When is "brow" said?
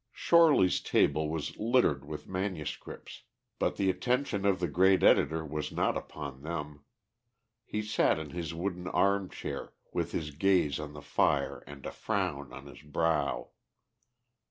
12.81-13.49